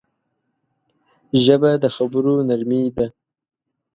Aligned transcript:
ژبه 1.43 1.71
د 1.83 1.85
خبرو 1.95 2.33
نرمي 2.49 2.83
ده 2.95 3.07